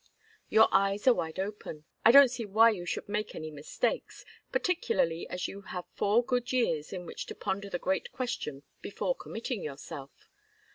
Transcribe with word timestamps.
Your 0.49 0.67
eyes 0.71 1.05
are 1.05 1.13
wide 1.13 1.37
open. 1.39 1.85
I 2.03 2.11
don't 2.11 2.31
see 2.31 2.43
why 2.43 2.71
you 2.71 2.87
should 2.87 3.07
make 3.07 3.35
any 3.35 3.51
mistakes, 3.51 4.25
particularly 4.51 5.27
as 5.29 5.47
you 5.47 5.61
have 5.61 5.85
four 5.93 6.25
good 6.25 6.51
years 6.51 6.91
in 6.91 7.05
which 7.05 7.27
to 7.27 7.35
ponder 7.35 7.69
the 7.69 7.77
great 7.77 8.11
question 8.11 8.63
before 8.81 9.13
committing 9.13 9.61
yourself. 9.61 10.27